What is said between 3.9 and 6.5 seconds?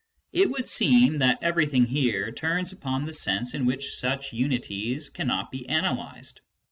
such unities cannot be analysed.